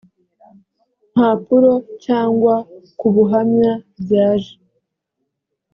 mpapuro 1.13 1.73
cyangwa 2.05 2.55
ku 2.99 3.07
buhamya 3.15 3.71
byaje 4.01 4.53